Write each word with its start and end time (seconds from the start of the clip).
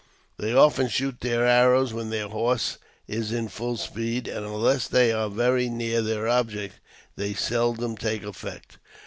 They 0.39 0.51
often 0.51 0.87
shoot 0.89 1.21
their 1.21 1.45
arrows 1.45 1.93
when 1.93 2.09
their 2.09 2.27
horse 2.27 2.79
is 3.07 3.31
in 3.31 3.49
full 3.49 3.77
speed, 3.77 4.27
and, 4.27 4.43
unless 4.43 4.87
they 4.87 5.11
are 5.11 5.29
very 5.29 5.69
near 5.69 6.01
their 6.01 6.27
object, 6.27 6.79
they 7.17 7.35
seldom 7.35 7.95
take 7.95 8.23
effect 8.23 8.79